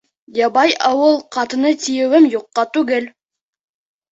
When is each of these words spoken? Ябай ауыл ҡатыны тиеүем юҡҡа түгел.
Ябай 0.37 0.71
ауыл 0.87 1.19
ҡатыны 1.37 1.73
тиеүем 1.83 2.27
юҡҡа 2.37 2.67
түгел. 2.79 3.07